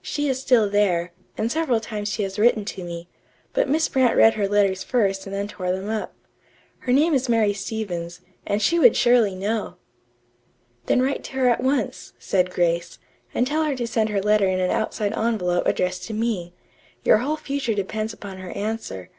[0.00, 3.08] She is still there, and several times she has written to me,
[3.52, 6.14] but Miss Brant read her letters first and then tore them up.
[6.82, 9.78] Her name is Mary Stevens, and she would surely know!"
[10.86, 13.00] "Then write to her at once," said Grace,
[13.34, 16.54] "and tell her to send her letter in an outside envelope addressed to me.
[17.02, 19.10] Your whole future depends upon her answer."